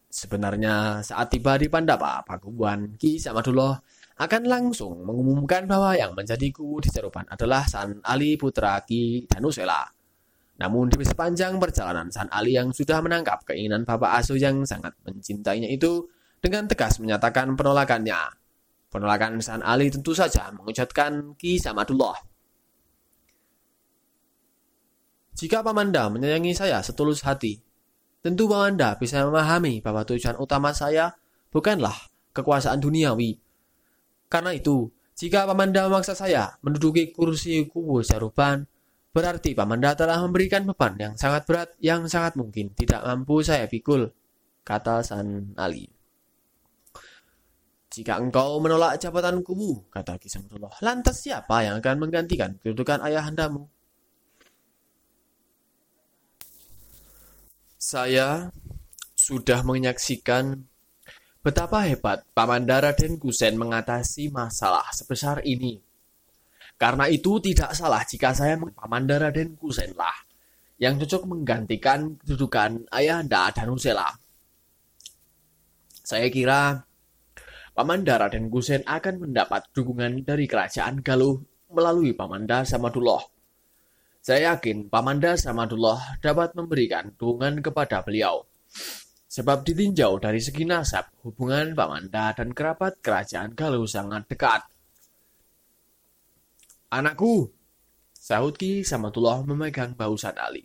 [0.07, 3.75] Sebenarnya saat tiba di Pandapa, Pakuan, Ki Samadullah
[4.15, 9.83] akan langsung mengumumkan bahwa yang menjadi kubu di Cerupan adalah San Ali putra Ki Danusela.
[10.63, 15.67] Namun di sepanjang perjalanan San Ali yang sudah menangkap keinginan Bapak Asuh yang sangat mencintainya
[15.67, 16.07] itu
[16.39, 18.39] dengan tegas menyatakan penolakannya.
[18.87, 22.15] Penolakan San Ali tentu saja mengucapkan Ki Samadullah.
[25.33, 27.57] Jika Pamanda menyayangi saya setulus hati,
[28.23, 31.11] Tentu Bang Anda bisa memahami bahwa tujuan utama saya
[31.51, 33.35] bukanlah kekuasaan duniawi.
[34.31, 38.63] Karena itu, jika Pamanda memaksa saya menduduki kursi kubu Saruban,
[39.11, 44.07] berarti Pamanda telah memberikan beban yang sangat berat yang sangat mungkin tidak mampu saya pikul,
[44.63, 45.91] kata San Ali.
[47.91, 53.69] Jika engkau menolak jabatan kubu, kata Kisamudullah, lantas siapa yang akan menggantikan kedudukan ayahandamu?
[57.83, 58.47] Saya
[59.11, 60.55] sudah menyaksikan
[61.43, 65.83] betapa hebat Pamandara dan Kusen mengatasi masalah sebesar ini.
[66.79, 69.91] Karena itu tidak salah jika saya Pamandara dan Kusen
[70.79, 74.07] yang cocok menggantikan kedudukan Ayahanda Danusela.
[76.07, 76.87] Saya kira
[77.75, 81.35] Pamanda Raden Gusen akan mendapat dukungan dari kerajaan Galuh
[81.67, 83.32] melalui Pamanda Samadullah.
[84.23, 88.47] Saya yakin Pamanda Samadullah dapat memberikan dukungan kepada beliau.
[89.27, 94.63] Sebab ditinjau dari segi nasab, hubungan Pamanda dan kerabat kerajaan Galuh sangat dekat.
[96.87, 97.51] Anakku,
[98.15, 100.63] sahut Ki Samadullah memegang bausan Ali.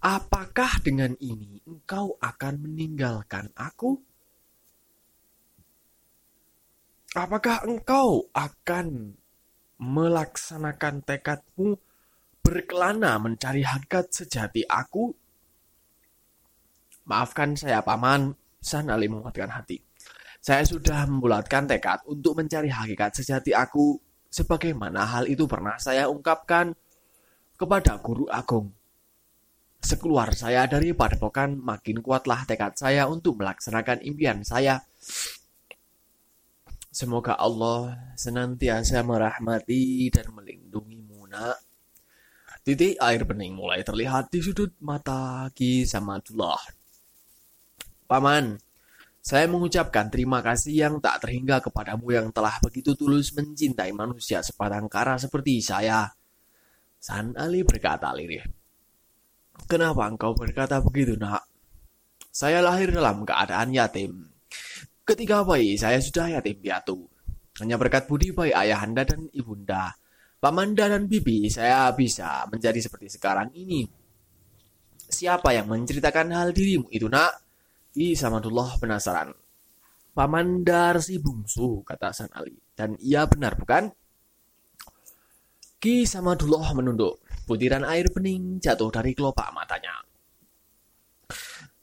[0.00, 4.00] Apakah dengan ini engkau akan meninggalkan aku?
[7.12, 9.20] Apakah engkau akan
[9.80, 11.78] melaksanakan tekadmu
[12.42, 15.14] berkelana mencari hakikat sejati aku?
[17.08, 18.34] Maafkan saya, Paman.
[18.62, 19.82] San Ali menguatkan hati.
[20.38, 23.98] Saya sudah membulatkan tekad untuk mencari hakikat sejati aku
[24.30, 26.70] sebagaimana hal itu pernah saya ungkapkan
[27.58, 28.70] kepada guru agung
[29.82, 34.78] Sekeluar saya dari padepokan, makin kuatlah tekad saya untuk melaksanakan impian saya.
[36.92, 41.56] Semoga Allah senantiasa merahmati dan melindungimu, nak.
[42.60, 46.60] Titik air bening mulai terlihat di sudut mata Ki Samadullah.
[48.04, 48.60] Paman,
[49.24, 54.84] saya mengucapkan terima kasih yang tak terhingga kepadamu yang telah begitu tulus mencintai manusia sebatang
[54.92, 56.12] kara seperti saya.
[57.00, 58.44] San Ali berkata lirih.
[59.64, 61.48] Kenapa engkau berkata begitu, nak?
[62.28, 64.28] Saya lahir dalam keadaan yatim.
[65.02, 67.10] Ketika bayi, saya sudah yatim piatu.
[67.58, 69.92] Hanya berkat budi baik ayahanda dan ibunda,
[70.38, 73.84] pamanda dan bibi, saya bisa menjadi seperti sekarang ini.
[75.12, 77.34] Siapa yang menceritakan hal dirimu itu, nak?
[77.98, 79.36] I Samadullah penasaran.
[80.16, 82.56] Pamandar si bungsu, kata San Ali.
[82.72, 83.92] Dan ia benar, bukan?
[85.76, 87.20] Ki Samadullah menunduk.
[87.44, 90.11] Butiran air bening jatuh dari kelopak matanya.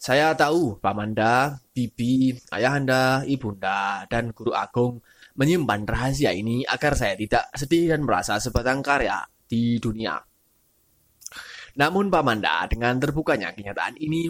[0.09, 5.05] Saya tahu Pamanda, Bibi, Ayahanda, Ibunda, dan Guru Agung
[5.37, 10.17] menyimpan rahasia ini agar saya tidak sedih dan merasa sebatang karya di dunia.
[11.77, 14.25] Namun Pamanda, dengan terbukanya kenyataan ini,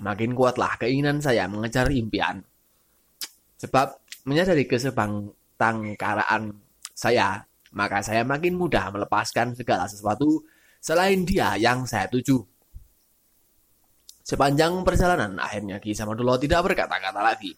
[0.00, 2.40] makin kuatlah keinginan saya mengejar impian.
[3.60, 6.48] Sebab menyadari kesebangtangkaraan
[6.96, 7.44] saya,
[7.76, 10.48] maka saya makin mudah melepaskan segala sesuatu
[10.80, 12.40] selain dia yang saya tuju.
[14.30, 17.50] Sepanjang perjalanan, akhirnya Ki Samadullah tidak berkata-kata lagi.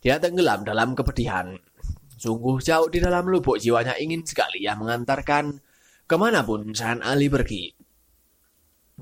[0.00, 1.52] Dia tenggelam dalam kepedihan.
[2.16, 5.60] Sungguh jauh di dalam lubuk jiwanya ingin sekali ia mengantarkan
[6.08, 7.68] ke mana pun San Ali pergi.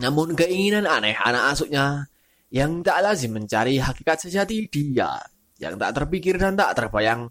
[0.02, 2.10] Namun keinginan aneh anak asuknya
[2.50, 5.14] yang tak lazim mencari hakikat sejati dia,
[5.62, 7.30] yang tak terpikir dan tak terbayang,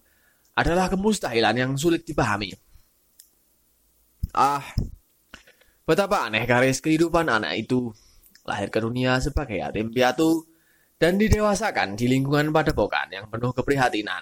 [0.55, 2.55] adalah kemustahilan yang sulit dipahami.
[4.32, 4.63] Ah,
[5.86, 7.93] Betapa aneh garis kehidupan anak itu.
[8.46, 10.46] Lahir ke dunia sebagai yatim piatu
[10.96, 14.22] dan didewasakan di lingkungan padepokan yang penuh keprihatinan.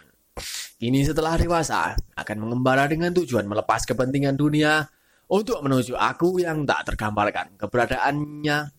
[0.80, 4.84] Kini setelah dewasa, akan mengembara dengan tujuan melepas kepentingan dunia
[5.32, 8.74] untuk menuju aku yang tak tergambarkan keberadaannya.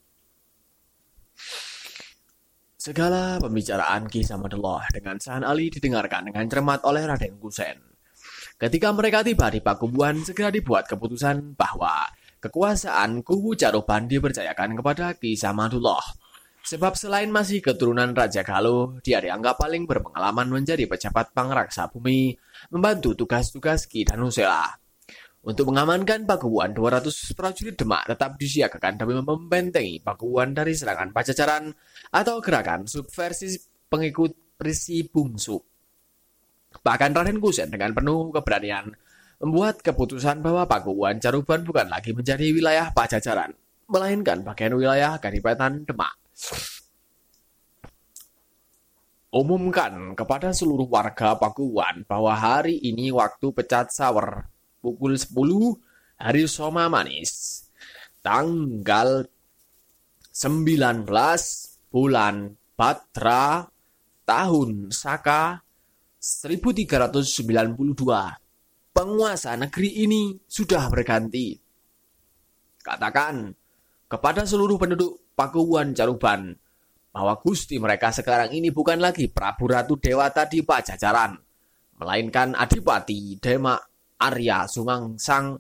[2.77, 7.81] Segala pembicaraan kisah Madeloh dengan San Ali didengarkan dengan cermat oleh Raden Gusen.
[8.61, 12.05] Ketika mereka tiba di Pakubuan, segera dibuat keputusan bahwa
[12.45, 16.05] Kekuasaan kubu Caruban dipercayakan kepada Ki Samadullah.
[16.61, 22.37] Sebab selain masih keturunan Raja Galuh, dia dianggap paling berpengalaman menjadi pejabat pangraksa bumi,
[22.69, 24.77] membantu tugas-tugas Ki Danusela.
[25.45, 31.73] Untuk mengamankan Pakuan 200 prajurit Demak tetap disiagakan demi membentengi Pakuan dari serangan Pajajaran
[32.13, 33.57] atau gerakan subversi
[33.89, 35.57] pengikut Risi Bungsu.
[36.77, 38.93] Bahkan Raden Kusen dengan penuh keberanian
[39.43, 43.51] membuat keputusan bahwa Pakuan Caruban bukan lagi menjadi wilayah Pajajaran,
[43.91, 46.15] melainkan bagian wilayah Kadipaten Demak.
[49.35, 54.47] Umumkan kepada seluruh warga Pakuan bahwa hari ini waktu pecat sawer
[54.79, 55.35] pukul 10
[56.23, 57.67] hari Soma Manis
[58.23, 59.27] tanggal
[60.31, 61.11] 19
[61.91, 63.67] bulan Batra
[64.23, 65.67] tahun Saka
[66.23, 68.44] 1392
[68.95, 71.59] penguasa negeri ini sudah berganti.
[72.79, 73.51] Katakan
[74.07, 76.55] kepada seluruh penduduk Pakuan Caruban
[77.11, 81.35] bahwa Gusti mereka sekarang ini bukan lagi Prabu Ratu Dewata di Pajajaran,
[81.99, 83.83] melainkan Adipati Demak
[84.23, 85.59] Arya Sumangsang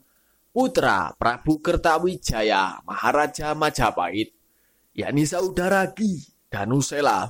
[0.55, 4.30] putra Prabu Kertawijaya Maharaja Majapahit,
[4.95, 7.26] yakni saudara Ki Danusela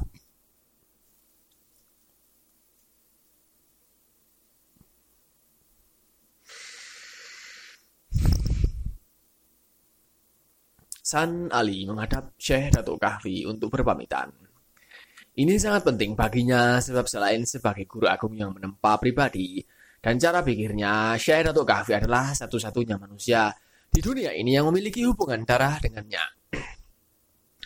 [11.04, 14.32] San Ali menghadap Syekh Datuk Kahfi untuk berpamitan.
[15.36, 19.60] Ini sangat penting baginya sebab selain sebagai guru agung yang menempa pribadi
[20.00, 23.52] dan cara pikirnya, Syekh Datuk Kahfi adalah satu-satunya manusia
[23.92, 26.24] di dunia ini yang memiliki hubungan darah dengannya.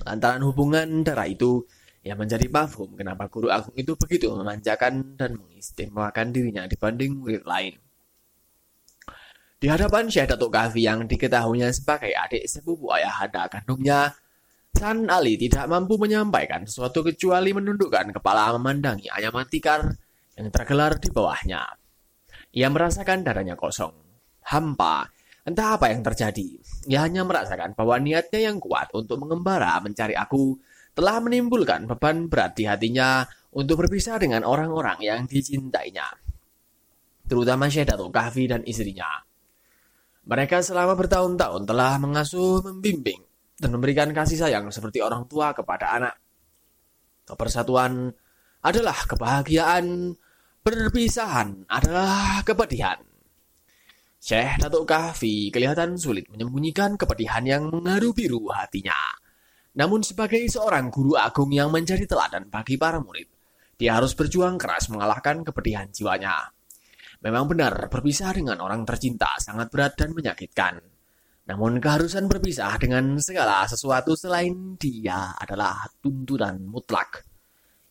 [0.02, 1.62] Lantaran hubungan darah itu
[2.02, 7.74] yang menjadi mafhum kenapa guru agung itu begitu memanjakan dan mengistimewakan dirinya dibanding murid lain.
[9.58, 14.14] Di hadapan Syekh Datuk Kahfi yang diketahuinya sebagai adik sepupu ayah anda kandungnya,
[14.70, 19.82] San Ali tidak mampu menyampaikan sesuatu kecuali menundukkan kepala memandangi ayam tikar
[20.38, 21.74] yang tergelar di bawahnya.
[22.54, 23.90] Ia merasakan dadanya kosong,
[24.46, 25.10] hampa,
[25.42, 26.62] entah apa yang terjadi.
[26.86, 30.54] Ia hanya merasakan bahwa niatnya yang kuat untuk mengembara mencari aku
[30.94, 33.26] telah menimbulkan beban berat di hatinya
[33.58, 36.06] untuk berpisah dengan orang-orang yang dicintainya.
[37.26, 39.27] Terutama Syekh Datuk Kahfi dan istrinya.
[40.28, 43.24] Mereka selama bertahun-tahun telah mengasuh, membimbing,
[43.56, 46.14] dan memberikan kasih sayang seperti orang tua kepada anak.
[47.24, 48.12] Kepersatuan
[48.60, 50.12] adalah kebahagiaan,
[50.60, 53.00] perpisahan adalah kepedihan.
[54.20, 58.98] Syekh Datuk Kahfi kelihatan sulit menyembunyikan kepedihan yang mengharu biru hatinya.
[59.80, 63.30] Namun sebagai seorang guru agung yang menjadi teladan bagi para murid,
[63.80, 66.50] dia harus berjuang keras mengalahkan kepedihan jiwanya.
[67.18, 70.78] Memang benar, berpisah dengan orang tercinta sangat berat dan menyakitkan.
[71.48, 77.24] Namun keharusan berpisah dengan segala sesuatu selain dia adalah tuntunan mutlak.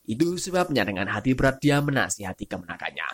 [0.08, 3.08] Itu sebabnya dengan hati berat dia menasihati kemenakannya.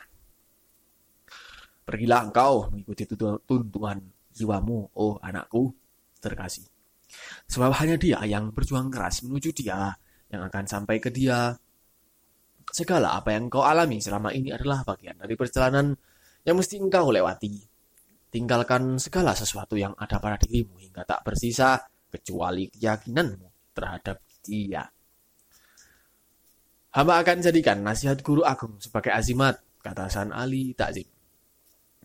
[1.82, 3.98] Pergilah engkau mengikuti tuntunan
[4.30, 5.74] jiwamu, oh anakku
[6.22, 6.64] terkasih.
[7.50, 9.92] Sebab hanya dia yang berjuang keras menuju dia,
[10.30, 11.58] yang akan sampai ke dia,
[12.74, 15.94] Segala apa yang kau alami selama ini adalah bagian dari perjalanan
[16.42, 17.62] yang mesti engkau lewati.
[18.34, 21.78] Tinggalkan segala sesuatu yang ada pada dirimu hingga tak bersisa
[22.10, 24.82] kecuali keyakinanmu terhadap dia.
[26.98, 31.06] Hamba akan jadikan nasihat guru agung sebagai azimat, kata San Ali Takzim.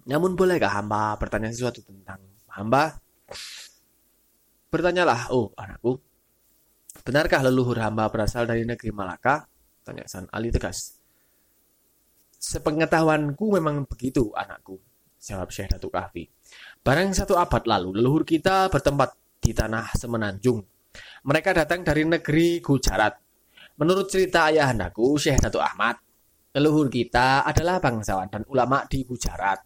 [0.06, 2.22] Namun bolehkah hamba bertanya sesuatu tentang
[2.54, 2.94] hamba?
[4.70, 5.98] Bertanyalah, oh anakku,
[7.02, 9.49] benarkah leluhur hamba berasal dari negeri Malaka?
[9.90, 11.02] Tanya San Ali tegas.
[12.38, 14.78] Sepengetahuanku memang begitu, anakku.
[15.18, 16.30] Jawab Syekh Datuk Kahfi.
[16.86, 20.62] Barang satu abad lalu, leluhur kita bertempat di tanah semenanjung.
[21.26, 23.18] Mereka datang dari negeri Gujarat.
[23.82, 25.98] Menurut cerita ayah anakku, Syekh Datuk Ahmad,
[26.54, 29.58] leluhur kita adalah bangsawan dan ulama di Gujarat.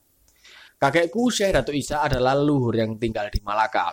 [0.79, 3.91] Kakekku Syekh Datuk Isa adalah leluhur yang tinggal di Malaka.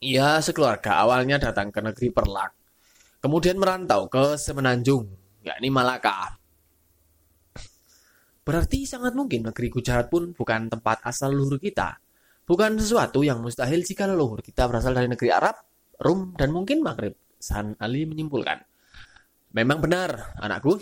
[0.00, 2.59] Ia sekeluarga awalnya datang ke negeri Perlak
[3.20, 5.06] kemudian merantau ke Semenanjung,
[5.44, 6.40] yakni Malaka.
[8.40, 12.00] Berarti sangat mungkin negeri Gujarat pun bukan tempat asal leluhur kita.
[12.48, 15.54] Bukan sesuatu yang mustahil jika leluhur kita berasal dari negeri Arab,
[16.02, 17.14] Rum, dan mungkin Maghrib.
[17.40, 18.60] San Ali menyimpulkan.
[19.56, 20.76] Memang benar, anakku.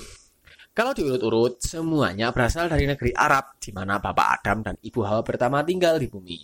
[0.74, 5.62] Kalau diurut-urut, semuanya berasal dari negeri Arab, di mana Bapak Adam dan Ibu Hawa pertama
[5.66, 6.38] tinggal di bumi.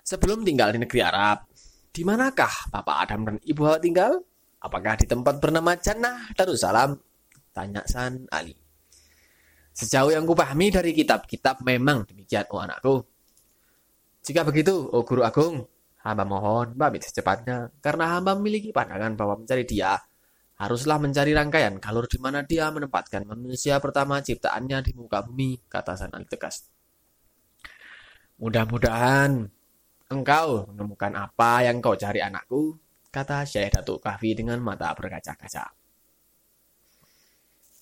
[0.00, 1.44] Sebelum tinggal di negeri Arab,
[1.92, 4.12] di manakah Bapak Adam dan Ibu Hawa tinggal?
[4.60, 6.92] Apakah di tempat bernama Jannah Darussalam?
[7.50, 8.52] Tanya San Ali.
[9.72, 13.00] Sejauh yang kupahami dari kitab-kitab memang demikian, oh anakku.
[14.20, 15.64] Jika begitu, oh guru agung,
[16.04, 19.96] hamba mohon pamit secepatnya, karena hamba memiliki pandangan bahwa mencari dia
[20.60, 25.96] haruslah mencari rangkaian kalur di mana dia menempatkan manusia pertama ciptaannya di muka bumi, kata
[25.96, 26.68] San Ali tegas.
[28.36, 29.48] Mudah-mudahan
[30.12, 32.76] engkau menemukan apa yang kau cari anakku,
[33.10, 35.79] kata Syekh Datuk Kahfi dengan mata berkaca-kaca.